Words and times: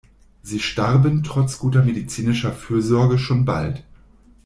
Sie 0.41 0.59
starben 0.59 1.21
trotz 1.21 1.59
guter 1.59 1.83
medizinischer 1.83 2.51
Fürsorge 2.53 3.19
schon 3.19 3.45
bald. 3.45 3.83